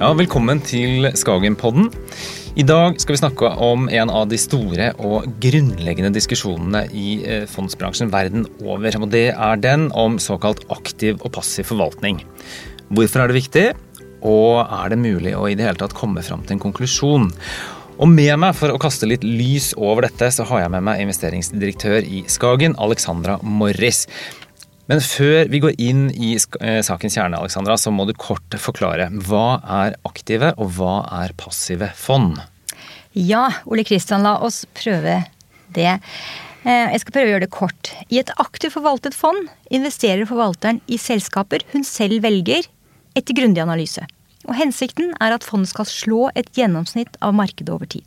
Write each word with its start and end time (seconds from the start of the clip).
Ja, 0.00 0.14
velkommen 0.16 0.62
til 0.64 1.10
Skagenpodden. 1.12 1.90
I 2.56 2.64
dag 2.64 2.94
skal 3.02 3.12
vi 3.12 3.18
snakke 3.20 3.50
om 3.60 3.82
en 3.92 4.08
av 4.08 4.30
de 4.30 4.38
store 4.40 4.86
og 4.96 5.26
grunnleggende 5.44 6.08
diskusjonene 6.14 6.86
i 6.96 7.18
eh, 7.20 7.44
fondsbransjen 7.44 8.08
verden 8.08 8.46
over. 8.64 8.96
Og 8.96 9.10
det 9.12 9.26
er 9.34 9.60
den 9.60 9.90
om 9.92 10.16
såkalt 10.16 10.64
aktiv 10.72 11.20
og 11.20 11.34
passiv 11.36 11.68
forvaltning. 11.68 12.22
Hvorfor 12.88 13.20
er 13.20 13.28
det 13.28 13.42
viktig, 13.42 13.66
og 14.24 14.62
er 14.64 14.88
det 14.88 15.02
mulig 15.04 15.36
å 15.36 15.44
i 15.50 15.58
det 15.60 15.68
hele 15.68 15.82
tatt 15.84 15.98
komme 15.98 16.24
fram 16.24 16.48
til 16.48 16.56
en 16.56 16.64
konklusjon? 16.64 17.28
Og 18.00 18.08
med 18.08 18.32
meg 18.40 18.56
for 18.56 18.72
å 18.72 18.80
kaste 18.80 19.04
litt 19.04 19.26
lys 19.26 19.74
over 19.76 20.08
dette, 20.08 20.32
så 20.32 20.48
har 20.48 20.64
jeg 20.64 20.78
med 20.78 20.88
meg 20.88 21.04
investeringsdirektør 21.04 22.08
i 22.08 22.24
Skagen, 22.24 22.72
Alexandra 22.80 23.36
Morris. 23.44 24.06
Men 24.90 24.98
før 25.06 25.46
vi 25.52 25.60
går 25.62 25.76
inn 25.78 26.08
i 26.10 26.32
eh, 26.34 26.80
sakens 26.82 27.14
kjerne, 27.14 27.38
Alexandra, 27.38 27.76
så 27.78 27.92
må 27.94 28.08
du 28.08 28.14
kort 28.18 28.56
forklare. 28.58 29.06
Hva 29.22 29.60
er 29.62 29.94
aktive, 30.08 30.50
og 30.58 30.72
hva 30.80 30.94
er 31.20 31.34
passive 31.38 31.92
fond? 31.94 32.40
Ja, 33.14 33.44
Ole 33.70 33.84
Kristian, 33.86 34.26
la 34.26 34.40
oss 34.42 34.64
prøve 34.74 35.20
det. 35.76 35.92
Eh, 36.66 36.90
jeg 36.90 37.04
skal 37.04 37.14
prøve 37.14 37.28
å 37.28 37.32
gjøre 37.36 37.46
det 37.46 37.54
kort. 37.54 37.92
I 38.10 38.18
et 38.24 38.34
aktivt 38.42 38.74
forvaltet 38.74 39.14
fond 39.14 39.46
investerer 39.70 40.26
forvalteren 40.26 40.82
i 40.90 40.98
selskaper 40.98 41.62
hun 41.70 41.86
selv 41.86 42.26
velger 42.26 42.66
etter 43.14 43.38
grundig 43.38 43.62
analyse. 43.62 44.02
Og 44.48 44.56
Hensikten 44.58 45.14
er 45.22 45.36
at 45.36 45.46
fondet 45.46 45.70
skal 45.70 45.86
slå 45.86 46.22
et 46.34 46.50
gjennomsnitt 46.58 47.14
av 47.22 47.36
markedet 47.38 47.70
over 47.70 47.86
tid. 47.86 48.06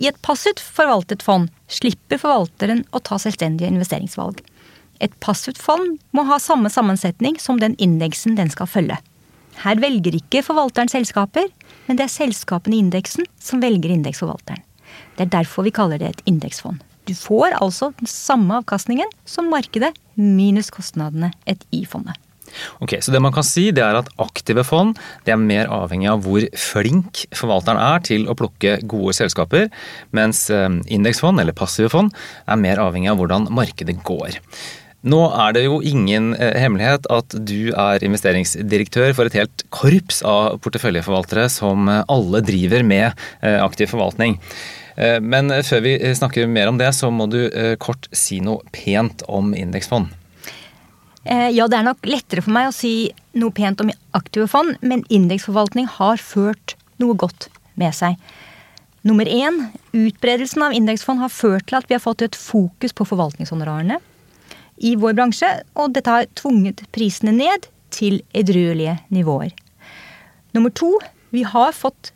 I 0.00 0.08
et 0.08 0.20
passivt 0.24 0.62
forvaltet 0.64 1.20
fond 1.26 1.52
slipper 1.68 2.20
forvalteren 2.22 2.86
å 2.88 3.04
ta 3.04 3.20
selvstendige 3.20 3.68
investeringsvalg. 3.68 4.40
Et 5.00 5.12
passivt 5.22 5.60
fond 5.62 5.96
må 6.16 6.24
ha 6.28 6.40
samme 6.42 6.70
sammensetning 6.72 7.38
som 7.42 7.60
den 7.62 7.76
indeksen 7.78 8.36
den 8.38 8.50
skal 8.50 8.70
følge. 8.70 8.98
Her 9.62 9.80
velger 9.82 10.14
ikke 10.14 10.44
forvalteren 10.46 10.90
selskaper, 10.90 11.48
men 11.86 11.98
det 11.98 12.06
er 12.06 12.14
selskapene 12.14 12.76
i 12.76 12.82
indeksen 12.84 13.26
som 13.42 13.62
velger 13.62 13.94
indeksforvalteren. 13.94 14.62
Det 15.18 15.26
er 15.26 15.34
derfor 15.40 15.66
vi 15.66 15.74
kaller 15.74 15.98
det 15.98 16.12
et 16.12 16.22
indeksfond. 16.30 16.78
Du 17.08 17.14
får 17.16 17.56
altså 17.56 17.90
den 17.98 18.10
samme 18.10 18.60
avkastningen 18.60 19.10
som 19.26 19.48
markedet, 19.50 19.94
minus 20.14 20.70
kostnadene 20.74 21.32
et 21.48 21.62
i 21.74 21.84
fondet. 21.88 22.18
Ok, 22.80 22.96
Så 23.00 23.12
det 23.12 23.20
man 23.20 23.32
kan 23.32 23.44
si, 23.44 23.70
det 23.70 23.82
er 23.84 23.98
at 23.98 24.08
aktive 24.18 24.64
fond 24.64 24.96
det 25.26 25.34
er 25.34 25.40
mer 25.40 25.68
avhengig 25.72 26.08
av 26.10 26.24
hvor 26.24 26.44
flink 26.56 27.24
forvalteren 27.36 27.80
er 27.80 28.04
til 28.06 28.28
å 28.28 28.36
plukke 28.38 28.78
gode 28.88 29.14
selskaper, 29.16 29.68
mens 30.16 30.46
eh, 30.50 30.68
indeksfond, 30.88 31.40
eller 31.40 31.56
passive 31.56 31.92
fond, 31.92 32.12
er 32.48 32.60
mer 32.60 32.80
avhengig 32.82 33.12
av 33.12 33.20
hvordan 33.20 33.50
markedet 33.54 33.98
går. 34.06 34.40
Nå 35.06 35.18
er 35.30 35.54
det 35.54 35.62
jo 35.62 35.78
ingen 35.86 36.32
eh, 36.34 36.56
hemmelighet 36.58 37.06
at 37.14 37.34
du 37.46 37.70
er 37.70 38.02
investeringsdirektør 38.02 39.12
for 39.14 39.30
et 39.30 39.36
helt 39.38 39.62
korps 39.70 40.24
av 40.26 40.56
porteføljeforvaltere 40.64 41.44
som 41.54 41.86
eh, 41.86 42.02
alle 42.10 42.42
driver 42.42 42.82
med 42.82 43.06
eh, 43.06 43.60
aktiv 43.62 43.90
forvaltning. 43.94 44.38
Men 44.98 45.52
før 45.62 45.84
vi 45.84 45.92
snakker 46.18 46.48
mer 46.50 46.66
om 46.66 46.78
det, 46.80 46.88
så 46.90 47.06
må 47.14 47.28
du 47.30 47.36
kort 47.78 48.08
si 48.10 48.40
noe 48.42 48.64
pent 48.74 49.20
om 49.30 49.52
indeksfond. 49.54 50.08
Ja, 51.22 51.68
det 51.70 51.78
er 51.78 51.86
nok 51.86 52.08
lettere 52.10 52.42
for 52.42 52.50
meg 52.56 52.72
å 52.72 52.74
si 52.74 53.12
noe 53.38 53.54
pent 53.54 53.78
om 53.84 53.92
aktive 54.18 54.48
fond, 54.50 54.74
men 54.82 55.04
indeksforvaltning 55.06 55.86
har 56.00 56.18
ført 56.18 56.74
noe 56.98 57.14
godt 57.14 57.46
med 57.78 57.94
seg. 57.94 58.18
Nummer 59.06 59.30
én, 59.30 59.68
utbredelsen 59.94 60.66
av 60.66 60.74
indeksfond 60.74 61.22
har 61.22 61.30
ført 61.30 61.70
til 61.70 61.78
at 61.78 61.86
vi 61.86 61.94
har 61.94 62.02
fått 62.02 62.26
et 62.26 62.34
fokus 62.34 62.90
på 62.90 63.06
forvaltningshonorarene 63.06 64.00
i 64.80 64.94
vår 64.96 65.16
bransje, 65.18 65.48
og 65.74 65.94
dette 65.96 66.12
har 66.12 66.28
tvunget 66.38 66.84
prisene 66.94 67.34
ned 67.34 67.66
til 67.94 68.20
edruelige 68.36 68.98
nivåer. 69.14 69.52
Nummer 70.56 70.70
to, 70.70 70.98
vi 71.30 71.44
har 71.44 71.74
fått 71.76 72.12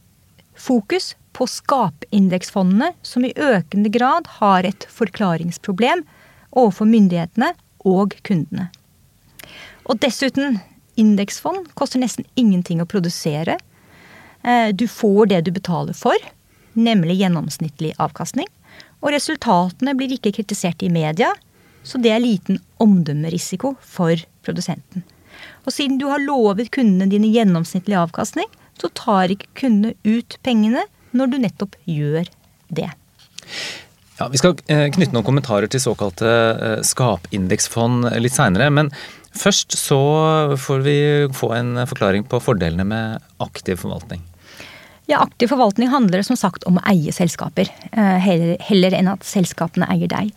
fokus 0.56 1.14
på 1.32 1.46
skapindeksfondene, 1.48 2.92
som 3.02 3.24
i 3.24 3.32
økende 3.36 3.90
grad 3.92 4.28
har 4.38 4.68
et 4.68 4.86
forklaringsproblem 4.92 6.04
overfor 6.52 6.88
myndighetene 6.88 7.52
og 7.88 8.16
kundene. 8.26 8.68
Og 9.88 9.98
dessuten, 10.04 10.60
indeksfond 11.00 11.72
koster 11.78 12.02
nesten 12.02 12.28
ingenting 12.36 12.82
å 12.82 12.88
produsere. 12.88 13.56
Eh, 14.44 14.70
du 14.76 14.86
får 14.88 15.32
det 15.32 15.40
du 15.46 15.52
betaler 15.54 15.96
for, 15.96 16.16
nemlig 16.74 17.18
gjennomsnittlig 17.22 17.94
avkastning. 18.02 18.48
Og 19.02 19.14
resultatene 19.16 19.96
blir 19.98 20.12
ikke 20.14 20.34
kritisert 20.36 20.84
i 20.84 20.92
media, 20.92 21.32
så 21.82 21.98
det 22.02 22.12
er 22.14 22.22
liten 22.22 22.60
omdømmerisiko 22.82 23.74
for 23.80 24.20
produsenten. 24.46 25.04
Og 25.66 25.74
siden 25.74 25.98
du 26.00 26.08
har 26.10 26.22
lovet 26.22 26.72
kundene 26.74 27.10
dine 27.10 27.30
gjennomsnittlig 27.32 27.98
avkastning, 27.98 28.48
så 28.80 28.90
tar 28.98 29.32
ikke 29.34 29.50
kundene 29.64 29.94
ut 30.06 30.38
pengene 30.46 30.86
når 31.12 31.32
du 31.32 31.38
nettopp 31.42 31.76
gjør 31.86 32.28
det. 32.72 32.90
Ja, 34.18 34.28
Vi 34.30 34.40
skal 34.40 34.56
eh, 34.70 34.88
knytte 34.94 35.14
noen 35.14 35.26
kommentarer 35.26 35.70
til 35.70 35.82
såkalte 35.82 36.28
eh, 36.30 36.76
skapindeksfond 36.86 38.10
litt 38.22 38.36
seinere. 38.36 38.70
Men 38.74 38.90
først 39.34 39.76
så 39.78 40.02
får 40.60 40.84
vi 40.86 40.98
få 41.36 41.52
en 41.56 41.74
forklaring 41.90 42.26
på 42.28 42.42
fordelene 42.42 42.86
med 42.86 43.32
aktiv 43.42 43.80
forvaltning. 43.82 44.22
Ja, 45.10 45.18
Aktiv 45.18 45.50
forvaltning 45.50 45.90
handler 45.90 46.22
som 46.24 46.38
sagt 46.38 46.62
om 46.64 46.78
å 46.78 46.84
eie 46.88 47.12
selskaper, 47.12 47.68
eh, 47.90 48.18
heller, 48.22 48.54
heller 48.62 48.94
enn 48.96 49.10
at 49.10 49.26
selskapene 49.26 49.88
eier 49.90 50.08
deg. 50.08 50.30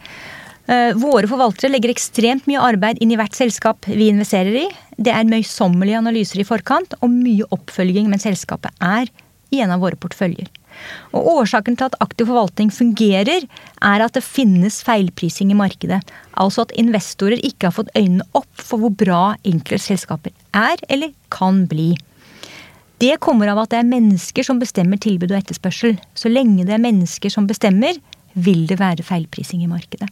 Eh, 0.66 0.96
våre 0.98 1.30
forvaltere 1.30 1.70
legger 1.70 1.92
ekstremt 1.94 2.48
mye 2.50 2.62
arbeid 2.72 2.98
inn 3.04 3.12
i 3.14 3.18
hvert 3.20 3.38
selskap 3.38 3.86
vi 3.86 4.10
investerer 4.10 4.64
i. 4.64 4.66
Det 4.98 5.14
er 5.14 5.28
møysommelige 5.30 6.00
analyser 6.02 6.42
i 6.42 6.48
forkant 6.48 6.96
og 7.02 7.12
mye 7.14 7.46
oppfølging 7.54 8.10
mens 8.10 8.26
selskapet 8.26 8.74
er 8.82 9.12
i 9.54 9.62
en 9.62 9.76
av 9.76 9.84
våre 9.84 10.00
porteføljer. 10.02 10.50
Og 11.16 11.30
Årsaken 11.36 11.78
til 11.78 11.88
at 11.88 12.00
aktiv 12.04 12.28
forvaltning 12.28 12.72
fungerer, 12.74 13.46
er 13.46 14.04
at 14.04 14.18
det 14.18 14.26
finnes 14.26 14.82
feilprising 14.84 15.54
i 15.54 15.60
markedet. 15.60 16.02
Altså 16.34 16.66
at 16.66 16.74
investorer 16.76 17.40
ikke 17.46 17.70
har 17.70 17.78
fått 17.78 17.94
øynene 17.96 18.26
opp 18.36 18.50
for 18.60 18.82
hvor 18.82 18.92
bra 18.92 19.22
enkelte 19.46 19.86
selskaper 19.86 20.34
er 20.58 20.82
eller 20.90 21.14
kan 21.32 21.64
bli. 21.70 21.94
Det 23.00 23.20
kommer 23.24 23.52
av 23.52 23.62
at 23.64 23.72
det 23.72 23.84
er 23.84 23.94
mennesker 23.94 24.44
som 24.48 24.60
bestemmer 24.60 25.00
tilbud 25.00 25.30
og 25.30 25.40
etterspørsel. 25.44 25.98
Så 26.18 26.32
lenge 26.32 26.66
det 26.66 26.76
er 26.76 26.84
mennesker 26.84 27.32
som 27.32 27.48
bestemmer, 27.48 27.96
vil 28.34 28.66
det 28.68 28.82
være 28.82 29.06
feilprising 29.06 29.64
i 29.64 29.72
markedet. 29.72 30.10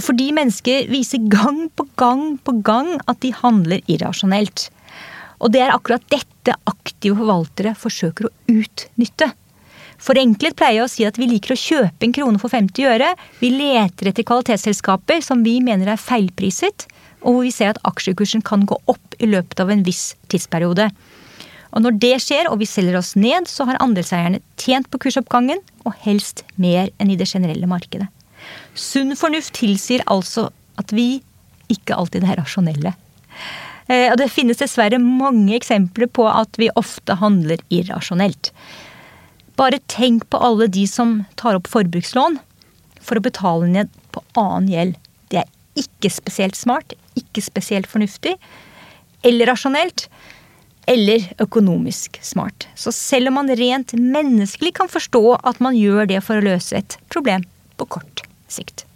Og 0.00 0.06
fordi 0.06 0.30
mennesker 0.32 0.86
viser 0.88 1.20
gang 1.28 1.66
på 1.76 1.84
gang 2.00 2.38
på 2.40 2.54
gang 2.64 2.94
at 3.04 3.18
de 3.20 3.34
handler 3.36 3.82
irrasjonelt. 3.84 4.70
Og 5.44 5.52
det 5.52 5.60
er 5.60 5.74
akkurat 5.74 6.06
dette 6.08 6.54
aktive 6.70 7.18
forvaltere 7.18 7.74
forsøker 7.76 8.30
å 8.30 8.32
utnytte. 8.48 9.28
Forenklet 10.00 10.56
pleier 10.56 10.78
jeg 10.78 10.86
å 10.86 10.88
si 10.88 11.04
at 11.04 11.18
vi 11.20 11.28
liker 11.28 11.52
å 11.52 11.60
kjøpe 11.60 12.06
en 12.06 12.14
krone 12.16 12.40
for 12.40 12.48
50 12.48 12.88
øre. 12.88 13.10
Vi 13.42 13.50
leter 13.52 14.08
etter 14.08 14.24
kvalitetsselskaper 14.24 15.20
som 15.24 15.42
vi 15.44 15.58
mener 15.60 15.92
er 15.92 16.00
feilpriset, 16.00 16.86
og 17.20 17.36
hvor 17.36 17.44
vi 17.44 17.52
ser 17.52 17.74
at 17.74 17.82
aksjekursen 17.90 18.40
kan 18.40 18.64
gå 18.64 18.78
opp 18.88 19.18
i 19.20 19.28
løpet 19.28 19.60
av 19.60 19.72
en 19.74 19.84
viss 19.84 20.14
tidsperiode. 20.32 20.86
Og 21.76 21.84
når 21.84 21.98
det 22.00 22.14
skjer, 22.24 22.48
og 22.48 22.62
vi 22.62 22.70
selger 22.70 22.96
oss 23.02 23.12
ned, 23.20 23.52
så 23.52 23.68
har 23.68 23.82
andelseierne 23.84 24.40
tjent 24.56 24.88
på 24.88 25.02
kursoppgangen, 25.04 25.60
og 25.84 26.00
helst 26.08 26.40
mer 26.56 26.88
enn 26.96 27.12
i 27.12 27.20
det 27.20 27.28
generelle 27.28 27.68
markedet. 27.68 28.08
Sunn 28.80 29.12
fornuft 29.18 29.52
tilsier 29.58 30.04
altså 30.08 30.48
at 30.80 30.94
vi 30.96 31.20
ikke 31.70 31.96
alltid 31.96 32.24
er 32.24 32.38
rasjonelle. 32.40 32.94
Eh, 33.90 34.08
og 34.08 34.16
det 34.20 34.30
finnes 34.32 34.60
dessverre 34.60 35.00
mange 35.02 35.56
eksempler 35.58 36.08
på 36.08 36.24
at 36.30 36.56
vi 36.60 36.70
ofte 36.80 37.18
handler 37.20 37.60
irrasjonelt. 37.74 38.52
Bare 39.60 39.82
tenk 39.92 40.24
på 40.32 40.40
alle 40.40 40.70
de 40.72 40.86
som 40.88 41.20
tar 41.40 41.58
opp 41.58 41.68
forbrukslån 41.70 42.38
for 43.04 43.18
å 43.18 43.24
betale 43.24 43.68
ned 43.68 43.92
på 44.14 44.22
annen 44.40 44.70
gjeld. 44.72 44.98
Det 45.28 45.42
er 45.42 45.82
ikke 45.82 46.12
spesielt 46.12 46.56
smart, 46.56 46.94
ikke 47.18 47.44
spesielt 47.44 47.90
fornuftig 47.90 48.36
eller 49.26 49.52
rasjonelt. 49.52 50.08
Eller 50.88 51.28
økonomisk 51.38 52.16
smart. 52.24 52.64
Så 52.74 52.90
selv 52.96 53.30
om 53.30 53.36
man 53.38 53.52
rent 53.60 53.92
menneskelig 53.94 54.72
kan 54.80 54.90
forstå 54.90 55.22
at 55.36 55.60
man 55.62 55.76
gjør 55.76 56.08
det 56.10 56.24
for 56.24 56.40
å 56.40 56.46
løse 56.48 56.80
et 56.80 56.96
problem 57.12 57.44
på 57.78 57.86
kort 57.98 58.24
sikt. 58.52 58.86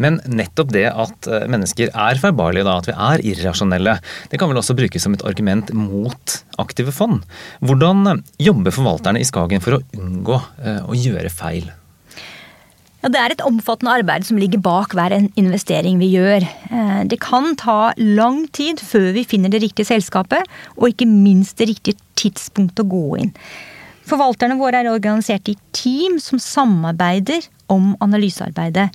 Men 0.00 0.18
nettopp 0.26 0.72
det 0.74 0.88
at 0.90 1.28
eh, 1.30 1.46
mennesker 1.50 1.92
er 1.92 2.18
feilbarlige, 2.18 2.66
at 2.66 2.88
vi 2.90 2.96
er 2.96 3.22
irrasjonelle, 3.30 3.98
det 4.30 4.40
kan 4.40 4.50
vel 4.50 4.58
også 4.58 4.76
brukes 4.78 5.06
som 5.06 5.14
et 5.14 5.22
argument 5.26 5.70
mot 5.76 6.38
aktive 6.62 6.94
fond. 6.94 7.22
Hvordan 7.62 8.02
eh, 8.10 8.22
jobber 8.48 8.74
forvalterne 8.74 9.22
i 9.22 9.28
Skagen 9.28 9.62
for 9.62 9.78
å 9.78 9.82
unngå 9.98 10.40
eh, 10.64 10.82
å 10.82 10.98
gjøre 10.98 11.30
feil? 11.30 11.70
Ja, 13.04 13.10
det 13.12 13.20
er 13.20 13.34
et 13.34 13.44
omfattende 13.44 13.92
arbeid 14.00 14.24
som 14.26 14.40
ligger 14.40 14.62
bak 14.64 14.96
hver 14.96 15.12
investering 15.12 15.98
vi 16.00 16.08
gjør. 16.14 16.46
Det 17.04 17.18
kan 17.20 17.50
ta 17.60 17.92
lang 18.00 18.46
tid 18.56 18.80
før 18.80 19.10
vi 19.12 19.26
finner 19.28 19.52
det 19.52 19.60
riktige 19.60 19.90
selskapet, 19.90 20.48
og 20.80 20.88
ikke 20.88 21.10
minst 21.10 21.60
det 21.60 21.68
riktige 21.68 22.00
tidspunktet 22.16 22.80
å 22.80 22.88
gå 22.88 23.18
inn. 23.20 23.34
Forvalterne 24.08 24.56
våre 24.56 24.80
er 24.80 24.88
organisert 24.88 25.52
i 25.52 25.58
team 25.76 26.16
som 26.16 26.40
samarbeider 26.40 27.44
om 27.72 27.94
analysearbeidet. 28.04 28.90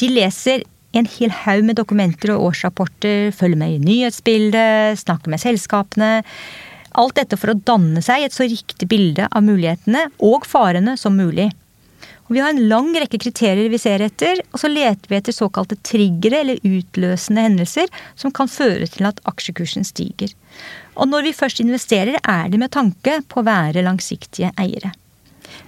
De 0.00 0.10
leser 0.10 0.64
en 0.94 1.08
hel 1.16 1.32
haug 1.44 1.64
med 1.66 1.78
dokumenter 1.80 2.34
og 2.34 2.50
årsrapporter, 2.50 3.32
følger 3.34 3.58
med 3.58 3.74
i 3.74 3.82
nyhetsbildet, 3.82 5.00
snakker 5.02 5.32
med 5.32 5.42
selskapene. 5.42 6.12
Alt 6.94 7.18
dette 7.18 7.38
for 7.40 7.50
å 7.50 7.58
danne 7.58 8.02
seg 8.04 8.22
et 8.22 8.34
så 8.36 8.46
riktig 8.46 8.86
bilde 8.90 9.26
av 9.26 9.42
mulighetene 9.42 10.06
og 10.22 10.46
farene 10.46 10.94
som 11.00 11.18
mulig. 11.18 11.50
Og 12.24 12.36
vi 12.36 12.40
har 12.40 12.54
en 12.54 12.68
lang 12.70 12.88
rekke 12.96 13.18
kriterier 13.20 13.68
vi 13.68 13.80
ser 13.80 14.00
etter, 14.06 14.38
og 14.54 14.60
så 14.62 14.70
leter 14.70 15.10
vi 15.10 15.18
etter 15.18 15.34
såkalte 15.36 15.76
triggere 15.84 16.40
eller 16.40 16.62
utløsende 16.64 17.44
hendelser 17.44 17.90
som 18.16 18.32
kan 18.32 18.48
føre 18.48 18.88
til 18.88 19.10
at 19.10 19.20
aksjekursen 19.28 19.84
stiger. 19.84 20.32
Og 20.94 21.10
når 21.10 21.28
vi 21.28 21.36
først 21.36 21.60
investerer, 21.60 22.16
er 22.22 22.48
det 22.48 22.60
med 22.62 22.72
tanke 22.72 23.18
på 23.28 23.42
å 23.42 23.46
være 23.48 23.84
langsiktige 23.84 24.54
eiere. 24.60 24.94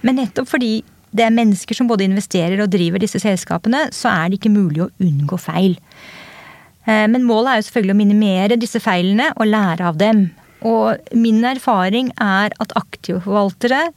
Men 0.01 0.17
nettopp 0.17 0.49
fordi 0.49 0.79
det 1.15 1.25
er 1.25 1.33
mennesker 1.33 1.77
som 1.77 1.89
både 1.89 2.05
investerer 2.07 2.59
og 2.63 2.71
driver 2.73 3.01
disse 3.01 3.21
selskapene, 3.23 3.87
så 3.95 4.11
er 4.11 4.29
det 4.29 4.39
ikke 4.39 4.53
mulig 4.53 4.83
å 4.85 4.91
unngå 5.03 5.39
feil. 5.39 5.77
Eh, 6.87 7.05
men 7.11 7.25
målet 7.27 7.51
er 7.51 7.61
jo 7.61 7.67
selvfølgelig 7.69 7.95
å 7.95 8.01
minimere 8.01 8.59
disse 8.59 8.81
feilene 8.83 9.31
og 9.35 9.49
lære 9.49 9.87
av 9.87 9.99
dem. 10.01 10.27
Og 10.67 11.13
min 11.15 11.43
erfaring 11.45 12.09
er 12.23 12.55
at 12.57 12.75
aktive 12.79 13.21
forvaltere 13.25 13.87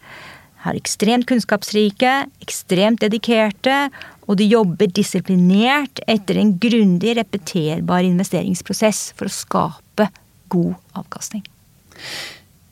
er 0.60 0.76
ekstremt 0.76 1.24
kunnskapsrike, 1.28 2.12
ekstremt 2.44 3.00
dedikerte, 3.00 3.86
og 4.28 4.36
de 4.38 4.46
jobber 4.46 4.90
disiplinert 4.94 6.02
etter 6.10 6.38
en 6.38 6.52
grundig, 6.62 7.16
repeterbar 7.18 8.04
investeringsprosess 8.06 9.08
for 9.18 9.26
å 9.26 9.34
skape 9.34 10.10
god 10.52 10.76
avkastning. 11.00 11.42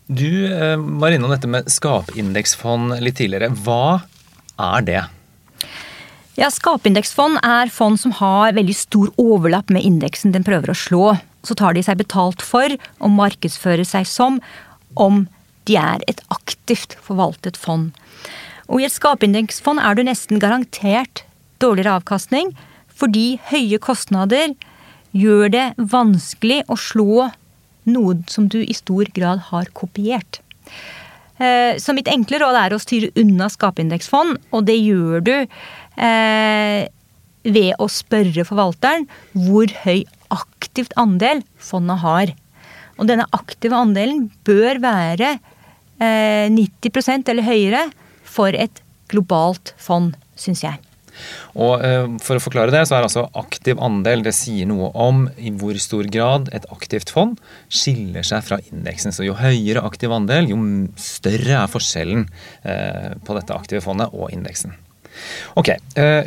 Du 0.09 0.29
eh, 0.49 0.77
var 1.01 1.13
innom 1.13 1.33
dette 1.33 1.51
med 1.51 1.69
skapindeksfond 1.73 2.95
litt 3.05 3.19
tidligere. 3.19 3.51
Hva 3.65 4.01
er 4.59 4.85
det? 4.87 5.05
Ja, 6.39 6.53
Skapindeksfond 6.55 7.41
er 7.43 7.71
fond 7.75 7.99
som 7.99 8.13
har 8.21 8.55
veldig 8.55 8.77
stor 8.79 9.09
overlapp 9.19 9.73
med 9.75 9.83
indeksen 9.87 10.35
den 10.35 10.47
prøver 10.47 10.71
å 10.71 10.79
slå. 10.79 11.07
Så 11.43 11.57
tar 11.59 11.75
de 11.75 11.83
seg 11.83 11.99
betalt 11.99 12.45
for 12.45 12.75
å 13.03 13.11
markedsføre 13.11 13.87
seg 13.87 14.07
som 14.07 14.39
om 14.95 15.25
de 15.67 15.77
er 15.81 16.05
et 16.11 16.23
aktivt 16.33 16.95
forvaltet 17.05 17.59
fond. 17.59 17.91
Og 18.69 18.83
i 18.83 18.87
et 18.87 18.95
skapindeksfond 18.95 19.83
er 19.83 19.97
du 19.97 20.05
nesten 20.07 20.41
garantert 20.43 21.25
dårligere 21.63 21.99
avkastning, 21.99 22.53
fordi 22.95 23.39
høye 23.51 23.79
kostnader 23.83 24.55
gjør 25.17 25.51
det 25.55 25.67
vanskelig 25.79 26.63
å 26.69 26.77
slå 26.79 27.29
noe 27.89 28.19
som 28.31 28.49
du 28.53 28.61
i 28.63 28.77
stor 28.77 29.09
grad 29.17 29.49
har 29.51 29.71
kopiert. 29.75 30.41
Eh, 31.39 31.79
så 31.79 31.95
mitt 31.95 32.11
enkle 32.11 32.41
råd 32.43 32.59
er 32.59 32.75
å 32.75 32.81
styre 32.83 33.13
unna 33.19 33.49
skapindeksfond, 33.53 34.39
og 34.51 34.67
det 34.67 34.79
gjør 34.81 35.23
du 35.25 35.35
eh, 35.39 36.81
ved 37.49 37.71
å 37.79 37.87
spørre 37.93 38.47
forvalteren 38.49 39.07
hvor 39.47 39.71
høy 39.85 40.03
aktivt 40.35 40.97
andel 41.01 41.45
fondet 41.63 42.03
har. 42.03 42.35
Og 42.99 43.07
denne 43.11 43.29
aktive 43.37 43.79
andelen 43.79 44.27
bør 44.47 44.83
være 44.83 45.37
90 45.99 47.01
eh, 47.07 47.23
eller 47.31 47.47
høyere 47.47 47.87
for 48.27 48.55
et 48.55 48.83
globalt 49.09 49.73
fond, 49.81 50.19
syns 50.39 50.67
jeg. 50.67 50.88
Og 51.59 51.85
eh, 51.85 52.07
For 52.25 52.39
å 52.39 52.43
forklare 52.43 52.75
det, 52.75 52.85
så 52.89 52.99
er 52.99 53.07
altså 53.07 53.27
aktiv 53.39 53.81
andel 53.83 54.25
det 54.27 54.35
sier 54.37 54.69
noe 54.69 54.91
om 54.99 55.27
i 55.39 55.53
hvor 55.55 55.79
stor 55.83 56.09
grad 56.13 56.51
et 56.57 56.67
aktivt 56.75 57.13
fond 57.15 57.39
skiller 57.69 58.27
seg 58.27 58.45
fra 58.47 58.61
indeksen. 58.71 59.15
Så 59.15 59.27
Jo 59.27 59.39
høyere 59.39 59.85
aktiv 59.87 60.13
andel, 60.15 60.51
jo 60.53 60.59
større 61.01 61.63
er 61.63 61.73
forskjellen 61.73 62.29
eh, 62.65 63.17
på 63.25 63.39
dette 63.39 63.57
aktive 63.57 63.85
fondet 63.85 64.15
og 64.15 64.31
indeksen. 64.35 64.77
Ok, 65.59 65.73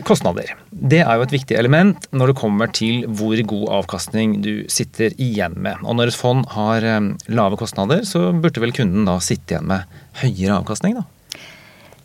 Kostnader. 0.03 0.49
Det 0.67 0.97
er 0.99 1.15
jo 1.15 1.23
et 1.23 1.31
viktig 1.31 1.55
element 1.55 2.09
når 2.11 2.33
det 2.33 2.39
kommer 2.41 2.67
til 2.75 3.05
hvor 3.07 3.39
god 3.47 3.69
avkastning 3.77 4.33
du 4.43 4.65
sitter 4.73 5.15
igjen 5.15 5.55
med. 5.55 5.79
Og 5.85 5.95
når 5.95 6.11
et 6.11 6.17
fond 6.19 6.43
har 6.51 6.83
lave 7.31 7.59
kostnader, 7.61 8.03
så 8.03 8.33
burde 8.35 8.59
vel 8.59 8.75
kunden 8.75 9.07
da 9.07 9.15
sitte 9.23 9.55
igjen 9.55 9.69
med 9.71 9.95
høyere 10.19 10.59
avkastning, 10.59 10.99
da? 10.99 11.05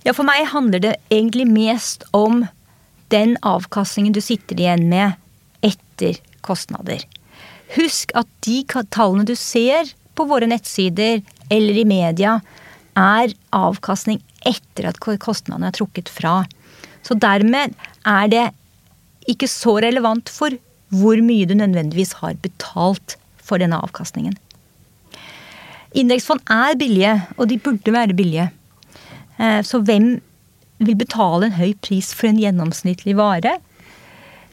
Ja, 0.06 0.12
for 0.14 0.22
meg 0.22 0.44
handler 0.52 0.78
det 0.82 0.92
egentlig 1.10 1.48
mest 1.50 2.04
om 2.14 2.44
den 3.14 3.36
avkastningen 3.46 4.14
du 4.14 4.22
sitter 4.24 4.58
igjen 4.58 4.88
med 4.90 5.16
etter 5.66 6.18
kostnader. 6.46 7.02
Husk 7.76 8.12
at 8.18 8.28
de 8.46 8.62
tallene 8.94 9.26
du 9.26 9.34
ser 9.38 9.90
på 10.16 10.26
våre 10.28 10.48
nettsider 10.48 11.22
eller 11.52 11.78
i 11.78 11.86
media, 11.86 12.40
er 12.96 13.34
avkastning 13.54 14.22
etter 14.48 14.88
at 14.88 15.00
kostnadene 15.02 15.68
er 15.68 15.76
trukket 15.76 16.08
fra. 16.08 16.44
Så 17.04 17.14
dermed 17.20 17.74
er 18.08 18.30
det 18.32 18.46
ikke 19.30 19.48
så 19.50 19.76
relevant 19.84 20.30
for 20.32 20.54
hvor 20.94 21.20
mye 21.22 21.46
du 21.48 21.54
nødvendigvis 21.58 22.16
har 22.22 22.38
betalt 22.42 23.16
for 23.36 23.60
denne 23.62 23.78
avkastningen. 23.82 24.36
Indeksfond 25.96 26.42
er 26.50 26.76
billige, 26.78 27.14
og 27.36 27.48
de 27.50 27.58
burde 27.58 27.92
være 27.92 28.16
billige. 28.16 28.50
Eh, 29.38 29.62
så 29.64 29.80
hvem 29.80 30.16
vil 30.82 30.98
betale 30.98 31.48
en 31.48 31.56
høy 31.56 31.72
pris 31.84 32.12
for 32.16 32.30
en 32.30 32.40
gjennomsnittlig 32.40 33.16
vare? 33.18 33.56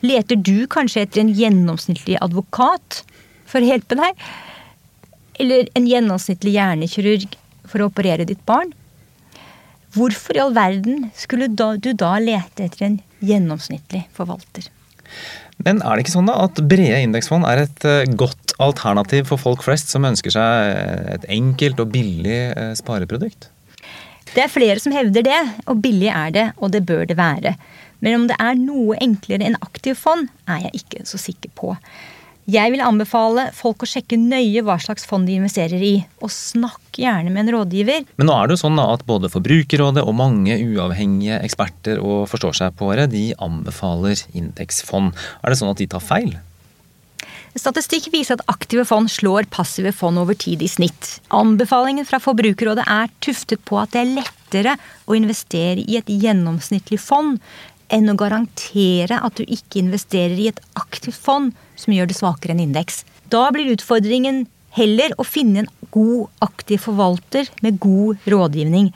Leter 0.03 0.39
du 0.39 0.65
kanskje 0.71 1.05
etter 1.05 1.23
en 1.23 1.33
gjennomsnittlig 1.35 2.19
advokat 2.23 3.03
for 3.49 3.63
å 3.63 3.69
hjelpe 3.69 3.97
deg? 3.99 4.25
Eller 5.41 5.69
en 5.77 5.87
gjennomsnittlig 5.89 6.55
hjernekirurg 6.57 7.37
for 7.69 7.83
å 7.83 7.89
operere 7.89 8.27
ditt 8.27 8.43
barn? 8.47 8.73
Hvorfor 9.93 10.37
i 10.37 10.41
all 10.41 10.55
verden 10.55 11.09
skulle 11.17 11.51
du 11.53 11.91
da 11.93 12.15
lete 12.21 12.65
etter 12.65 12.87
en 12.87 13.01
gjennomsnittlig 13.23 14.07
forvalter? 14.15 14.67
Men 15.63 15.83
er 15.85 15.95
det 15.95 16.05
ikke 16.05 16.15
sånn 16.15 16.29
da 16.29 16.39
at 16.47 16.59
brede 16.65 17.01
indeksfond 17.05 17.45
er 17.47 17.65
et 17.67 17.85
eh, 17.87 18.09
godt 18.17 18.55
alternativ 18.63 19.29
for 19.29 19.41
folk 19.41 19.63
flest 19.65 19.93
som 19.93 20.07
ønsker 20.07 20.33
seg 20.33 21.13
et 21.13 21.27
enkelt 21.31 21.81
og 21.83 21.93
billig 21.93 22.39
eh, 22.49 22.71
spareprodukt? 22.79 23.51
Det 24.33 24.41
er 24.41 24.49
flere 24.49 24.81
som 24.81 24.93
hevder 24.95 25.25
det, 25.27 25.41
og 25.69 25.81
billig 25.83 26.09
er 26.09 26.31
det, 26.33 26.47
og 26.57 26.71
det 26.73 26.81
bør 26.89 27.05
det 27.05 27.19
være. 27.19 27.53
Men 28.01 28.17
om 28.17 28.25
det 28.27 28.37
er 28.41 28.57
noe 28.57 28.97
enklere 29.03 29.45
enn 29.45 29.59
aktiv 29.61 29.93
fond, 29.99 30.25
er 30.49 30.65
jeg 30.65 30.81
ikke 30.81 31.03
så 31.05 31.19
sikker 31.21 31.53
på. 31.53 31.75
Jeg 32.49 32.73
vil 32.73 32.81
anbefale 32.83 33.45
folk 33.55 33.85
å 33.85 33.87
sjekke 33.87 34.17
nøye 34.19 34.65
hva 34.67 34.75
slags 34.81 35.05
fond 35.07 35.29
de 35.29 35.37
investerer 35.37 35.79
i, 35.79 35.93
og 36.19 36.33
snakk 36.33 36.97
gjerne 36.99 37.31
med 37.31 37.45
en 37.45 37.53
rådgiver. 37.55 38.09
Men 38.19 38.27
nå 38.27 38.35
er 38.35 38.49
det 38.49 38.57
jo 38.57 38.63
sånn 38.65 38.81
at 38.83 39.05
både 39.07 39.29
Forbrukerrådet 39.31 40.03
og 40.03 40.17
mange 40.19 40.57
uavhengige 40.59 41.37
eksperter 41.45 42.01
og 42.03 42.25
forstår 42.33 42.57
seg 42.57 42.75
på 42.81 42.89
det, 42.97 43.11
de 43.13 43.29
anbefaler 43.37 44.25
indeksfond. 44.33 45.13
Er 45.39 45.53
det 45.53 45.61
sånn 45.61 45.71
at 45.71 45.79
de 45.79 45.87
tar 45.93 46.03
feil? 46.03 46.33
Statistikk 47.53 48.07
viser 48.09 48.39
at 48.39 48.47
aktive 48.49 48.81
fond 48.89 49.11
slår 49.13 49.45
passive 49.53 49.91
fond 49.93 50.17
over 50.17 50.33
tid 50.33 50.63
i 50.65 50.69
snitt. 50.71 51.19
Anbefalingen 51.29 52.07
fra 52.09 52.17
Forbrukerrådet 52.23 52.87
er 52.89 53.11
tuftet 53.21 53.61
på 53.69 53.77
at 53.77 53.93
det 53.93 54.01
er 54.01 54.15
lettere 54.15 54.73
å 55.05 55.17
investere 55.17 55.83
i 55.85 55.99
et 55.99 56.09
gjennomsnittlig 56.09 56.97
fond 57.01 57.37
enn 57.93 58.09
å 58.09 58.17
garantere 58.17 59.19
at 59.21 59.37
du 59.37 59.45
ikke 59.45 59.83
investerer 59.83 60.39
i 60.39 60.49
et 60.49 60.61
aktivt 60.79 61.19
fond 61.21 61.53
som 61.77 61.93
gjør 61.93 62.09
det 62.09 62.17
svakere 62.17 62.55
enn 62.55 62.63
indeks. 62.65 63.03
Da 63.29 63.45
blir 63.53 63.69
utfordringen 63.75 64.47
heller 64.73 65.13
å 65.21 65.25
finne 65.27 65.63
en 65.63 65.71
god, 65.93 66.31
aktiv 66.41 66.81
forvalter 66.87 67.51
med 67.61 67.77
god 67.83 68.23
rådgivning. 68.33 68.89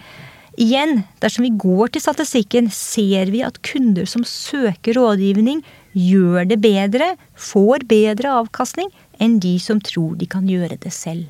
Igjen, 0.58 1.04
dersom 1.22 1.46
vi 1.46 1.52
går 1.54 1.92
til 1.94 2.02
statistikken, 2.02 2.72
ser 2.74 3.30
vi 3.30 3.44
at 3.46 3.60
kunder 3.62 4.08
som 4.10 4.24
søker 4.26 4.98
rådgivning, 4.98 5.62
gjør 5.94 6.48
det 6.50 6.58
bedre, 6.64 7.12
får 7.38 7.86
bedre 7.90 8.34
avkastning 8.42 8.90
enn 9.22 9.38
de 9.42 9.56
som 9.62 9.82
tror 9.82 10.16
de 10.18 10.26
kan 10.30 10.50
gjøre 10.50 10.80
det 10.82 10.94
selv. 10.94 11.30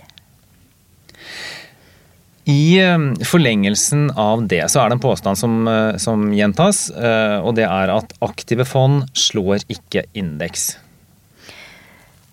I 2.47 2.79
eh, 2.79 3.05
forlengelsen 3.27 4.07
av 4.15 4.45
det 4.47 4.63
så 4.71 4.85
er 4.85 4.89
det 4.89 4.97
en 4.97 5.03
påstand 5.03 5.39
som, 5.39 5.59
eh, 5.67 5.97
som, 5.99 6.29
gjentas, 6.31 6.85
eh, 6.95 7.37
og 7.43 7.57
det 7.59 7.67
er 7.67 7.91
at 7.91 8.15
aktive 8.23 8.63
fond 8.67 9.03
slår 9.11 9.67
ikke 9.67 10.05
indeks. 10.15 10.77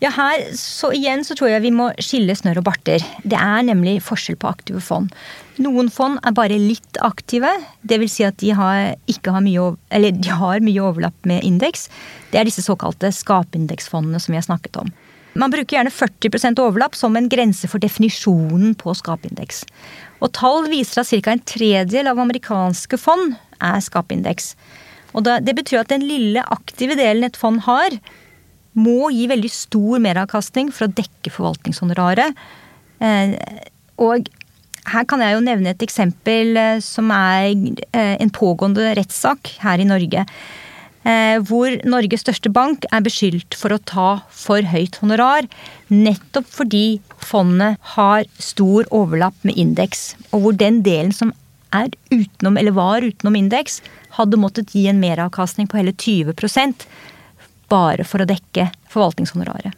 Ja, 0.02 0.10
her 0.10 0.42
så 0.58 0.90
igjen 0.92 1.22
så 1.24 1.36
tror 1.38 1.52
jeg 1.52 1.62
vi 1.64 1.70
må 1.72 1.86
skille 2.02 2.34
snørr 2.36 2.58
og 2.60 2.66
barter. 2.66 3.02
Det 3.22 3.38
er 3.38 3.62
nemlig 3.64 4.00
forskjell 4.04 4.36
på 4.40 4.50
aktive 4.50 4.82
fond. 4.82 5.14
Noen 5.62 5.88
fond 5.92 6.18
er 6.26 6.34
bare 6.34 6.58
litt 6.58 6.98
aktive. 7.06 7.52
Dvs. 7.86 8.16
Si 8.16 8.26
at 8.26 8.36
de 8.42 8.50
har, 8.58 8.96
har, 8.98 9.44
mye, 9.44 9.70
de 10.18 10.34
har 10.42 10.64
mye 10.66 10.82
overlapp 10.82 11.30
med 11.30 11.46
indeks. 11.46 11.86
Det 12.32 12.40
er 12.40 12.50
disse 12.50 12.64
såkalte 12.66 13.12
skapindeksfondene 13.14 14.20
som 14.20 14.34
vi 14.34 14.40
har 14.40 14.48
snakket 14.48 14.80
om. 14.82 14.90
Man 15.38 15.50
bruker 15.50 15.78
gjerne 15.78 15.90
40% 15.90 16.60
overlapp 16.62 16.98
som 16.98 17.16
en 17.18 17.30
grense 17.30 17.66
for 17.70 17.82
definisjonen 17.82 18.74
på 18.78 18.94
skapindeks. 18.98 19.64
Og 20.22 20.30
tall 20.36 20.68
viser 20.70 21.02
at 21.02 21.10
ca. 21.10 21.32
en 21.32 21.42
tredjedel 21.42 22.10
av 22.10 22.20
amerikanske 22.22 22.98
fond 23.00 23.34
er 23.62 23.80
skapindeks. 23.82 24.52
Og 25.14 25.26
det 25.26 25.54
betyr 25.56 25.82
at 25.82 25.94
den 25.94 26.06
lille 26.06 26.42
aktive 26.54 26.98
delen 26.98 27.26
et 27.26 27.38
fond 27.38 27.62
har, 27.66 27.98
må 28.74 29.10
gi 29.14 29.26
veldig 29.30 29.50
stor 29.52 30.02
meravkastning 30.02 30.72
for 30.74 30.86
å 30.86 30.94
dekke 30.94 31.32
forvaltningshonoraret. 31.32 32.34
Eh, 33.04 33.36
og 34.02 34.28
her 34.90 35.06
kan 35.08 35.22
jeg 35.24 35.36
jo 35.36 35.44
nevne 35.44 35.72
et 35.72 35.86
eksempel 35.86 36.58
eh, 36.60 36.82
som 36.84 37.10
er 37.14 37.54
eh, 37.94 38.16
en 38.18 38.34
pågående 38.34 38.92
rettssak 38.98 39.56
her 39.64 39.82
i 39.82 39.88
Norge. 39.88 40.26
Hvor 41.04 41.74
Norges 41.84 42.22
største 42.24 42.48
bank 42.48 42.86
er 42.88 43.02
beskyldt 43.04 43.52
for 43.60 43.74
å 43.74 43.82
ta 43.84 44.06
for 44.32 44.64
høyt 44.64 44.96
honorar. 45.02 45.44
Nettopp 45.92 46.46
fordi 46.48 47.02
fondet 47.20 47.76
har 47.92 48.24
stor 48.40 48.88
overlapp 48.88 49.36
med 49.44 49.60
indeks. 49.60 50.14
Og 50.30 50.46
hvor 50.46 50.56
den 50.56 50.78
delen 50.86 51.12
som 51.12 51.34
er 51.76 51.92
utenom, 52.08 52.56
eller 52.56 52.72
var 52.72 53.04
utenom 53.04 53.36
indeks, 53.36 53.82
hadde 54.16 54.40
måttet 54.40 54.72
gi 54.72 54.86
en 54.88 55.02
meravkastning 55.02 55.68
på 55.68 55.82
hele 55.82 55.92
20 55.92 56.32
bare 57.72 58.06
for 58.06 58.22
å 58.22 58.28
dekke 58.28 58.68
forvaltningshonoraret. 58.92 59.72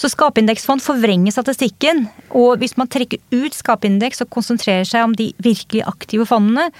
Så 0.00 0.10
skapindeksfond 0.10 0.82
forvrenger 0.82 1.34
statistikken, 1.34 2.08
og 2.34 2.58
hvis 2.60 2.76
man 2.80 2.90
trekker 2.90 3.20
ut 3.34 3.54
skapindeks 3.54 4.24
og 4.24 4.32
konsentrerer 4.34 4.86
seg 4.88 5.06
om 5.06 5.14
de 5.18 5.30
virkelig 5.42 5.84
aktive 5.86 6.26
fondene, 6.26 6.70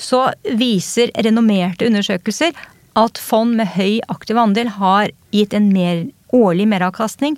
så 0.00 0.30
viser 0.58 1.12
renommerte 1.24 1.86
undersøkelser 1.88 2.56
at 2.98 3.20
fond 3.20 3.56
med 3.56 3.72
høy 3.76 4.00
aktiv 4.12 4.40
andel 4.40 4.72
har 4.78 5.12
gitt 5.34 5.54
en 5.56 5.70
mer, 5.72 6.06
årlig 6.32 6.64
meravkastning 6.70 7.36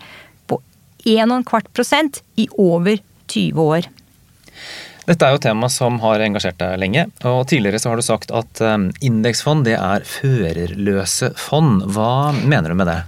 på 0.50 0.60
1,25 1.02 1.70
prosent 1.74 2.22
i 2.38 2.46
over 2.54 3.00
20 3.26 3.58
år. 3.62 3.90
Dette 5.04 5.26
er 5.26 5.34
jo 5.34 5.42
tema 5.44 5.68
som 5.68 5.98
har 6.00 6.22
engasjert 6.24 6.56
deg 6.62 6.78
lenge. 6.80 7.04
og 7.28 7.42
Tidligere 7.50 7.80
så 7.82 7.92
har 7.92 8.00
du 8.00 8.06
sagt 8.06 8.32
at 8.32 8.62
um, 8.64 8.88
indeksfond 9.04 9.66
det 9.68 9.76
er 9.76 10.06
førerløse 10.08 11.34
fond. 11.36 11.84
Hva 11.92 12.32
mener 12.40 12.72
du 12.72 12.78
med 12.80 12.88
det? 12.88 13.00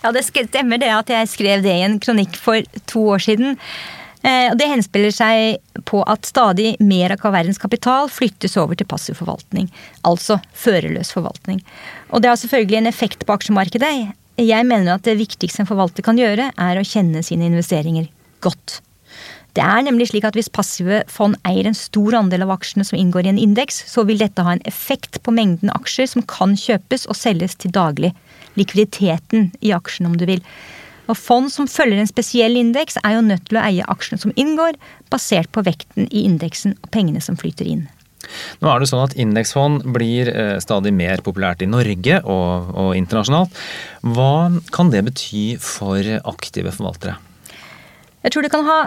Ja, 0.00 0.12
Det 0.14 0.24
stemmer 0.24 0.80
det 0.80 0.88
at 0.94 1.12
jeg 1.12 1.28
skrev 1.28 1.62
det 1.66 1.74
i 1.74 1.84
en 1.84 1.98
kronikk 2.00 2.38
for 2.40 2.64
to 2.88 3.04
år 3.12 3.24
siden. 3.26 3.58
Eh, 4.22 4.54
det 4.58 4.70
henspiller 4.70 5.12
seg 5.14 5.82
på 5.86 6.00
at 6.10 6.26
stadig 6.26 6.76
mer 6.80 7.14
av 7.18 7.28
verdens 7.34 7.60
kapital 7.60 8.08
flyttes 8.10 8.56
over 8.58 8.78
til 8.78 8.88
passiv 8.88 9.20
forvaltning. 9.20 9.68
Altså 10.08 10.40
førerløs 10.56 11.12
forvaltning. 11.14 11.60
Og 12.10 12.22
det 12.22 12.32
har 12.32 12.40
selvfølgelig 12.40 12.80
en 12.80 12.90
effekt 12.90 13.26
på 13.26 13.36
aksjemarkedet. 13.36 13.92
Jeg 14.38 14.66
mener 14.66 14.94
at 14.94 15.06
det 15.06 15.18
viktigste 15.20 15.64
en 15.64 15.70
forvalter 15.70 16.06
kan 16.06 16.18
gjøre, 16.18 16.52
er 16.56 16.78
å 16.78 16.86
kjenne 16.86 17.22
sine 17.26 17.50
investeringer 17.50 18.08
godt. 18.40 18.80
Det 19.58 19.66
er 19.66 19.82
nemlig 19.82 20.12
slik 20.12 20.22
at 20.28 20.36
Hvis 20.38 20.50
passive 20.54 21.02
fond 21.10 21.34
eier 21.48 21.66
en 21.66 21.74
stor 21.74 22.14
andel 22.20 22.44
av 22.46 22.52
aksjene 22.54 22.86
som 22.86 22.98
inngår 22.98 23.26
i 23.26 23.32
en 23.32 23.40
indeks, 23.42 23.80
så 23.90 24.04
vil 24.06 24.20
dette 24.20 24.44
ha 24.46 24.54
en 24.54 24.62
effekt 24.70 25.18
på 25.26 25.34
mengden 25.34 25.72
aksjer 25.74 26.06
som 26.12 26.22
kan 26.30 26.54
kjøpes 26.54 27.08
og 27.10 27.18
selges 27.18 27.58
til 27.58 27.74
daglig. 27.74 28.12
Likviditeten 28.54 29.50
i 29.58 29.74
aksjen, 29.74 30.06
om 30.06 30.14
du 30.18 30.28
vil. 30.30 30.44
Og 31.10 31.18
Fond 31.18 31.50
som 31.50 31.66
følger 31.66 31.98
en 31.98 32.10
spesiell 32.10 32.54
indeks, 32.60 33.00
er 33.02 33.16
jo 33.16 33.26
nødt 33.26 33.48
til 33.48 33.58
å 33.58 33.64
eie 33.64 33.90
aksjene 33.90 34.22
som 34.22 34.34
inngår, 34.38 34.78
basert 35.10 35.50
på 35.50 35.64
vekten 35.66 36.06
i 36.12 36.26
indeksen 36.28 36.76
og 36.78 36.90
pengene 36.94 37.22
som 37.24 37.38
flyter 37.40 37.66
inn. 37.66 37.88
Nå 38.62 38.70
er 38.70 38.82
det 38.82 38.90
sånn 38.90 39.06
at 39.06 39.14
Indeksfond 39.18 39.88
blir 39.94 40.28
eh, 40.30 40.58
stadig 40.62 40.92
mer 40.94 41.22
populært 41.24 41.64
i 41.64 41.70
Norge 41.70 42.20
og, 42.22 42.74
og 42.76 42.90
internasjonalt. 42.98 43.58
Hva 44.04 44.34
kan 44.74 44.92
det 44.94 45.06
bety 45.08 45.46
for 45.62 46.04
aktive 46.28 46.74
forvaltere? 46.76 47.16
Jeg 48.24 48.34
tror 48.34 48.44
det 48.44 48.50
kan 48.50 48.66
ha 48.66 48.78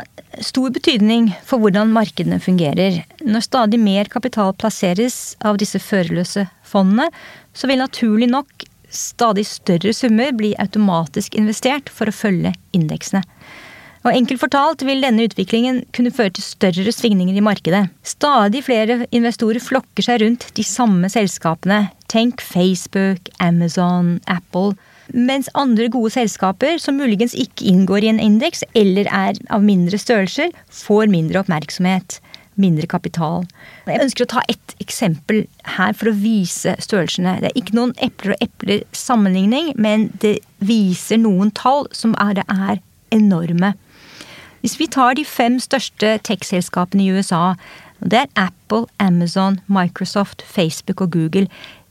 stor 0.43 0.73
betydning 0.75 1.29
for 1.47 1.61
hvordan 1.63 1.93
markedene 1.95 2.39
fungerer. 2.43 3.01
Når 3.23 3.45
stadig 3.47 3.79
mer 3.79 4.09
kapital 4.11 4.51
plasseres 4.59 5.37
av 5.47 5.59
disse 5.61 5.79
førerløse 5.79 6.47
fondene, 6.67 7.07
så 7.55 7.69
vil 7.71 7.79
naturlig 7.79 8.27
nok 8.31 8.67
stadig 8.91 9.45
større 9.47 9.93
summer 9.95 10.33
bli 10.35 10.51
automatisk 10.59 11.37
investert 11.39 11.89
for 11.89 12.11
å 12.11 12.15
følge 12.15 12.51
indeksene. 12.75 13.23
Og 14.01 14.15
Enkelt 14.17 14.41
fortalt 14.41 14.81
vil 14.81 15.03
denne 15.03 15.27
utviklingen 15.27 15.83
kunne 15.93 16.11
føre 16.13 16.33
til 16.33 16.43
større 16.43 16.93
svingninger 16.95 17.37
i 17.37 17.43
markedet. 17.45 17.83
Stadig 18.01 18.63
flere 18.65 19.03
investorer 19.13 19.61
flokker 19.61 20.07
seg 20.07 20.23
rundt 20.23 20.47
de 20.57 20.65
samme 20.65 21.09
selskapene. 21.13 21.83
Tenk 22.09 22.41
Facebook, 22.41 23.29
Amazon, 23.39 24.15
Apple. 24.25 24.73
Mens 25.11 25.49
andre 25.59 25.89
gode 25.91 26.13
selskaper, 26.13 26.77
som 26.79 26.95
muligens 26.99 27.35
ikke 27.35 27.67
inngår 27.67 28.05
i 28.05 28.11
en 28.13 28.21
indeks 28.23 28.63
eller 28.77 29.09
er 29.11 29.39
av 29.51 29.63
mindre 29.65 29.99
størrelser, 29.99 30.53
får 30.71 31.11
mindre 31.11 31.41
oppmerksomhet 31.43 32.21
mindre 32.59 32.87
kapital. 32.89 33.45
Jeg 33.87 34.01
ønsker 34.03 34.25
å 34.25 34.31
ta 34.35 34.43
ett 34.51 34.75
eksempel 34.83 35.45
her 35.77 35.95
for 35.97 36.11
å 36.11 36.17
vise 36.17 36.75
størrelsene. 36.83 37.37
Det 37.41 37.51
er 37.51 37.59
ikke 37.59 37.77
noen 37.77 37.93
epler 38.03 38.35
og 38.35 38.43
epler 38.43 38.83
sammenligning, 38.95 39.71
men 39.79 40.09
det 40.23 40.39
viser 40.59 41.21
noen 41.21 41.53
tall 41.57 41.87
som 41.95 42.15
er, 42.21 42.43
er 42.47 42.81
enorme. 43.15 43.73
Hvis 44.61 44.77
vi 44.77 44.89
tar 44.91 45.15
de 45.17 45.25
fem 45.25 45.57
største 45.61 46.17
tech-selskapene 46.27 47.07
i 47.07 47.13
USA, 47.15 47.55
det 48.01 48.25
er 48.25 48.33
Apple, 48.47 48.85
Amazon, 49.01 49.59
Microsoft, 49.69 50.43
Facebook 50.45 51.01
og 51.01 51.13
Google. 51.13 51.47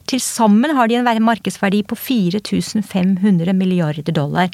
Til 0.09 0.23
sammen 0.23 0.73
har 0.77 0.89
de 0.89 0.99
en 0.99 1.25
markedsverdi 1.25 1.83
på 1.87 1.99
4500 1.99 3.53
milliarder 3.55 4.15
dollar. 4.15 4.51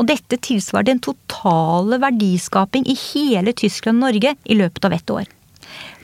Og 0.00 0.08
dette 0.08 0.38
tilsvarer 0.40 0.88
den 0.88 1.02
totale 1.04 1.98
verdiskaping 2.00 2.86
i 2.88 2.96
hele 2.96 3.52
Tyskland 3.52 4.00
og 4.00 4.08
Norge 4.08 4.34
i 4.44 4.56
løpet 4.56 4.84
av 4.88 4.96
ett 4.96 5.10
år. 5.10 5.26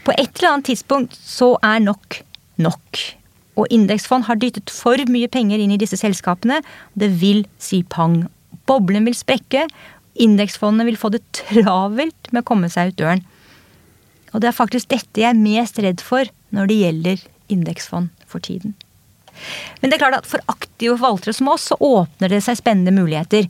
På 0.05 0.13
et 0.13 0.31
eller 0.39 0.55
annet 0.55 0.69
tidspunkt 0.71 1.17
så 1.17 1.55
er 1.65 1.81
nok 1.85 2.21
nok. 2.61 3.01
Og 3.59 3.67
indeksfond 3.75 4.29
har 4.29 4.39
dyttet 4.39 4.71
for 4.71 5.01
mye 5.11 5.29
penger 5.33 5.61
inn 5.61 5.73
i 5.75 5.81
disse 5.81 5.99
selskapene. 5.99 6.61
Det 6.95 7.11
vil 7.21 7.45
si 7.59 7.83
pang. 7.83 8.27
Boblen 8.69 9.09
vil 9.09 9.17
sprekke. 9.19 9.67
Indeksfondene 10.19 10.87
vil 10.89 11.01
få 11.01 11.11
det 11.15 11.25
travelt 11.37 12.31
med 12.33 12.45
å 12.45 12.49
komme 12.49 12.71
seg 12.73 12.93
ut 12.93 13.01
døren. 13.01 13.25
Og 14.33 14.43
det 14.43 14.51
er 14.51 14.57
faktisk 14.57 14.91
dette 14.93 15.25
jeg 15.25 15.33
er 15.33 15.41
mest 15.41 15.81
redd 15.83 16.05
for 16.05 16.29
når 16.55 16.71
det 16.71 16.81
gjelder 16.83 17.27
indeksfond 17.49 18.13
for 18.29 18.45
tiden. 18.45 18.77
Men 19.81 19.91
det 19.91 19.99
er 19.99 20.05
klart 20.05 20.21
at 20.21 20.29
for 20.29 20.43
aktive 20.51 20.97
forvaltere 20.97 21.37
som 21.37 21.51
oss, 21.53 21.69
så 21.71 21.79
åpner 21.79 22.33
det 22.33 22.43
seg 22.45 22.59
spennende 22.59 22.95
muligheter. 22.95 23.47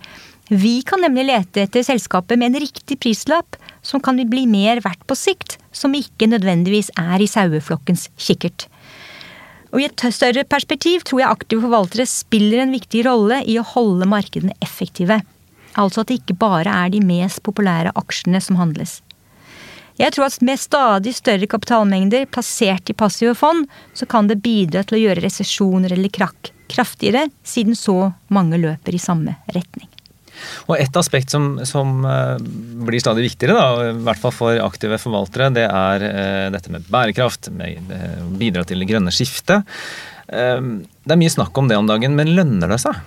Vi 0.48 0.80
kan 0.86 1.02
nemlig 1.04 1.26
lete 1.28 1.64
etter 1.64 1.84
selskaper 1.84 2.38
med 2.40 2.52
en 2.52 2.62
riktig 2.64 2.96
prislapp 3.02 3.56
som 3.84 4.00
kan 4.04 4.16
bli 4.30 4.46
mer 4.48 4.80
verdt 4.84 5.04
på 5.08 5.16
sikt, 5.16 5.58
som 5.72 5.96
ikke 5.96 6.30
nødvendigvis 6.30 6.90
er 6.96 7.20
i 7.20 7.28
saueflokkens 7.28 8.08
kikkert. 8.16 8.66
Og 9.72 9.82
I 9.82 9.88
et 9.90 10.04
større 10.16 10.46
perspektiv 10.48 11.04
tror 11.04 11.20
jeg 11.20 11.36
aktive 11.36 11.66
forvaltere 11.66 12.08
spiller 12.08 12.62
en 12.62 12.72
viktig 12.72 13.04
rolle 13.04 13.42
i 13.44 13.58
å 13.60 13.66
holde 13.74 14.08
markedene 14.08 14.56
effektive. 14.64 15.20
Altså 15.76 16.02
at 16.02 16.08
det 16.08 16.22
ikke 16.22 16.38
bare 16.40 16.72
er 16.86 16.94
de 16.94 17.02
mest 17.04 17.42
populære 17.44 17.92
aksjene 18.00 18.40
som 18.42 18.56
handles. 18.56 19.02
Jeg 19.98 20.14
tror 20.14 20.28
at 20.28 20.42
med 20.46 20.60
stadig 20.62 21.12
større 21.16 21.48
kapitalmengder 21.50 22.28
plassert 22.30 22.90
i 22.90 22.94
passive 22.94 23.34
fond, 23.38 23.66
så 23.98 24.06
kan 24.06 24.30
det 24.30 24.38
bidra 24.44 24.84
til 24.86 24.98
å 24.98 25.02
gjøre 25.08 25.24
resesjoner 25.24 25.94
eller 25.96 26.12
krakk 26.14 26.52
kraftigere, 26.68 27.30
siden 27.42 27.76
så 27.76 28.12
mange 28.28 28.58
løper 28.60 28.94
i 28.94 29.00
samme 29.00 29.38
retning. 29.54 29.88
Og 30.68 30.76
Et 30.78 30.96
aspekt 31.00 31.32
som, 31.32 31.58
som, 31.66 32.04
eh, 32.04 32.36
blir 32.86 33.00
stadig 33.00 33.24
viktigere, 33.24 33.56
da, 33.56 33.88
i 33.90 34.04
hvert 34.06 34.20
fall 34.20 34.34
for 34.36 34.60
aktive 34.62 35.00
forvaltere, 35.00 35.48
det 35.56 35.64
er 35.66 36.04
eh, 36.06 36.50
dette 36.54 36.70
med 36.70 36.86
bærekraft, 36.92 37.50
med 37.50 37.80
å 37.80 37.96
eh, 37.96 38.22
bidra 38.38 38.62
til 38.68 38.84
det 38.84 38.90
grønne 38.90 39.14
skiftet. 39.14 39.66
Det 40.28 41.14
er 41.14 41.16
mye 41.16 41.32
snakk 41.32 41.56
om 41.56 41.70
det 41.70 41.78
om 41.80 41.86
dagen, 41.88 42.12
men 42.12 42.34
lønner 42.36 42.68
det 42.68 42.76
seg? 42.82 42.98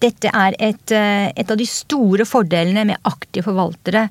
Dette 0.00 0.30
er 0.32 0.54
et, 0.56 0.94
et 0.96 1.50
av 1.52 1.58
de 1.60 1.66
store 1.68 2.24
fordelene 2.24 2.86
med 2.88 3.10
aktive 3.10 3.44
forvaltere 3.50 4.06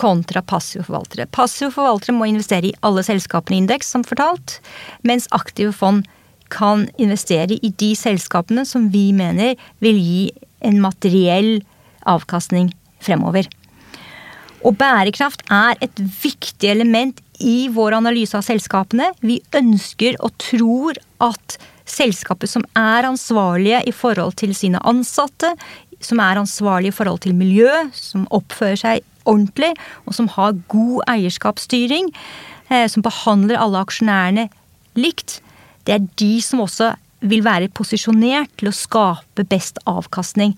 kontra 0.00 0.42
passive 0.42 0.84
forvaltere. 0.86 1.28
Passive 1.30 1.70
forvaltere 1.74 2.16
må 2.16 2.28
investere 2.28 2.70
i 2.70 2.76
alle 2.86 3.04
selskapene 3.06 3.58
i 3.58 3.62
indeks, 3.64 3.92
som 3.94 4.04
fortalt, 4.06 4.58
mens 5.06 5.28
aktive 5.36 5.74
fond 5.76 6.06
kan 6.52 6.86
investere 7.00 7.56
i 7.56 7.72
de 7.80 7.92
selskapene 7.98 8.66
som 8.68 8.88
vi 8.92 9.08
mener 9.16 9.58
vil 9.82 9.98
gi 9.98 10.24
en 10.64 10.80
materiell 10.82 11.58
avkastning 12.08 12.70
fremover. 13.04 13.48
Og 14.64 14.76
bærekraft 14.80 15.44
er 15.52 15.76
et 15.84 15.98
viktig 16.22 16.70
element 16.70 17.20
i 17.44 17.68
vår 17.72 17.98
analyse 17.98 18.36
av 18.38 18.44
selskapene. 18.46 19.10
Vi 19.20 19.40
ønsker 19.56 20.16
og 20.24 20.32
tror 20.40 21.00
at 21.24 21.58
selskaper 21.84 22.48
som 22.48 22.64
er 22.78 23.04
ansvarlige 23.04 23.82
i 23.88 23.92
forhold 23.92 24.38
til 24.40 24.54
sine 24.56 24.80
ansatte, 24.88 25.50
som 26.00 26.20
er 26.20 26.40
ansvarlige 26.40 26.94
i 26.94 26.96
forhold 26.96 27.20
til 27.24 27.36
miljø, 27.36 27.68
som 27.92 28.24
oppfører 28.32 28.80
seg 28.80 29.10
ordentlig, 29.24 29.72
og 30.06 30.16
som 30.16 30.28
har 30.36 30.58
god 30.72 31.04
eierskapsstyring, 31.10 32.10
eh, 32.70 32.86
som 32.88 33.04
behandler 33.04 33.60
alle 33.60 33.82
aksjonærene 33.84 34.48
likt, 34.98 35.40
det 35.84 35.94
er 35.94 36.06
de 36.20 36.34
som 36.42 36.62
også 36.64 36.94
vil 37.24 37.44
være 37.44 37.72
posisjonert 37.72 38.52
til 38.60 38.70
å 38.70 38.76
skape 38.76 39.46
best 39.48 39.80
avkastning. 39.88 40.56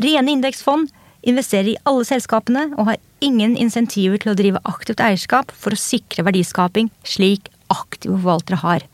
Rene 0.00 0.36
indeksfond 0.36 0.90
investerer 1.24 1.72
i 1.72 1.80
alle 1.88 2.04
selskapene 2.08 2.66
og 2.76 2.90
har 2.90 3.02
ingen 3.24 3.56
insentiver 3.56 4.20
til 4.20 4.34
å 4.34 4.38
drive 4.38 4.60
aktivt 4.68 5.00
eierskap 5.00 5.52
for 5.56 5.72
å 5.72 5.80
sikre 5.80 6.26
verdiskaping, 6.26 6.90
slik 7.06 7.48
aktive 7.72 8.18
forvaltere 8.18 8.60
har. 8.60 8.88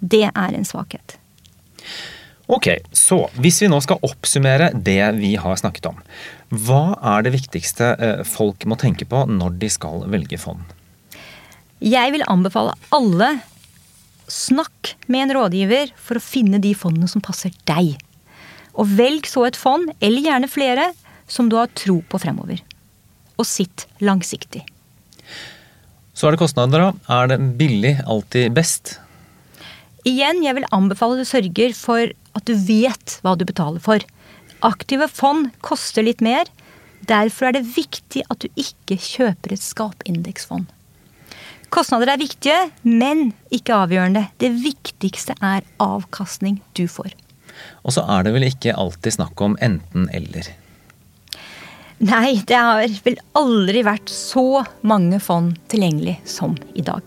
Det 0.00 0.26
er 0.28 0.54
en 0.54 0.66
svakhet. 0.66 1.18
Ok, 2.48 2.70
så 2.96 3.26
hvis 3.36 3.60
vi 3.60 3.68
nå 3.68 3.76
skal 3.84 4.00
oppsummere 4.06 4.70
det 4.72 5.02
vi 5.18 5.34
har 5.36 5.58
snakket 5.60 5.90
om. 5.90 5.98
Hva 6.48 6.96
er 7.16 7.26
det 7.26 7.34
viktigste 7.34 7.90
eh, 8.00 8.22
folk 8.24 8.64
må 8.64 8.78
tenke 8.80 9.04
på 9.08 9.26
når 9.28 9.58
de 9.60 9.68
skal 9.72 10.06
velge 10.08 10.38
fond? 10.40 10.62
Jeg 11.84 12.14
vil 12.14 12.24
anbefale 12.26 12.72
alle 12.96 13.34
snakk 14.32 14.94
med 15.12 15.26
en 15.26 15.34
rådgiver 15.36 15.92
for 16.00 16.16
å 16.16 16.24
finne 16.24 16.60
de 16.62 16.72
fondene 16.76 17.08
som 17.10 17.22
passer 17.24 17.52
deg. 17.68 17.98
Og 18.78 18.88
velg 18.96 19.28
så 19.28 19.44
et 19.48 19.58
fond, 19.58 19.90
eller 20.00 20.24
gjerne 20.24 20.48
flere, 20.50 20.88
som 21.28 21.50
du 21.50 21.58
har 21.58 21.68
tro 21.76 21.98
på 22.08 22.20
fremover. 22.22 22.62
Og 23.36 23.46
sitt 23.46 23.84
langsiktig. 24.00 24.64
Så 26.16 26.26
er 26.26 26.34
det 26.34 26.40
kostnader, 26.40 26.88
da. 26.88 27.18
Er 27.20 27.28
det 27.30 27.38
billig 27.60 27.98
alltid 28.08 28.56
best? 28.56 28.96
Igjen, 30.08 30.40
jeg 30.46 30.56
vil 30.56 30.68
anbefale 30.74 31.18
du 31.20 31.28
sørger 31.28 31.74
for 31.76 32.08
at 32.38 32.48
du 32.48 32.54
vet 32.54 33.18
hva 33.24 33.34
du 33.38 33.44
betaler 33.48 33.82
for. 33.82 34.02
Aktive 34.66 35.08
fond 35.10 35.52
koster 35.64 36.06
litt 36.06 36.22
mer. 36.24 36.48
Derfor 37.08 37.50
er 37.50 37.58
det 37.58 37.68
viktig 37.76 38.24
at 38.30 38.42
du 38.42 38.48
ikke 38.58 38.98
kjøper 38.98 39.54
et 39.54 39.62
skapindeksfond. 39.62 40.66
Kostnader 41.68 42.14
er 42.14 42.20
viktige, 42.20 42.58
men 42.82 43.32
ikke 43.52 43.76
avgjørende. 43.76 44.28
Det 44.40 44.50
viktigste 44.56 45.36
er 45.44 45.66
avkastning 45.82 46.62
du 46.78 46.86
får. 46.88 47.12
Og 47.84 47.92
så 47.94 48.04
er 48.08 48.24
det 48.24 48.32
vel 48.34 48.48
ikke 48.48 48.76
alltid 48.78 49.18
snakk 49.18 49.40
om 49.44 49.58
enten-eller? 49.62 50.48
Nei, 51.98 52.38
det 52.46 52.54
har 52.54 52.84
vel 53.04 53.18
aldri 53.36 53.82
vært 53.86 54.10
så 54.12 54.62
mange 54.86 55.18
fond 55.20 55.56
tilgjengelig 55.70 56.20
som 56.30 56.54
i 56.78 56.84
dag. 56.86 57.02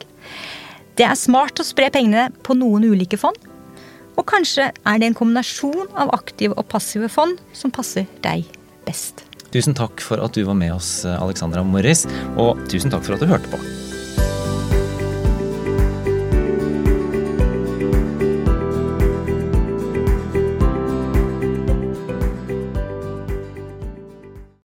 Det 0.99 1.07
er 1.07 1.17
smart 1.17 1.61
å 1.63 1.65
spre 1.65 1.87
pengene 1.93 2.27
på 2.43 2.57
noen 2.59 2.89
ulike 2.91 3.17
fond. 3.17 3.37
Og 4.21 4.27
kanskje 4.29 4.69
er 4.69 5.01
det 5.01 5.09
en 5.09 5.17
kombinasjon 5.17 5.95
av 5.97 6.13
aktive 6.13 6.53
og 6.53 6.67
passive 6.69 7.09
fond 7.09 7.41
som 7.57 7.73
passer 7.73 8.05
deg 8.21 8.45
best. 8.85 9.25
Tusen 9.51 9.73
takk 9.75 10.03
for 10.05 10.21
at 10.21 10.37
du 10.37 10.45
var 10.45 10.55
med 10.55 10.75
oss, 10.77 11.01
Alexandra 11.09 11.65
Morris, 11.65 12.05
og 12.37 12.61
tusen 12.69 12.93
takk 12.93 13.07
for 13.07 13.17
at 13.17 13.25
du 13.25 13.31
hørte 13.31 13.49
på. 13.51 13.80